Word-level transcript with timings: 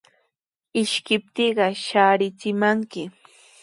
Ishkiptiiqa 0.81 1.67
shaarichimanmi. 1.85 3.03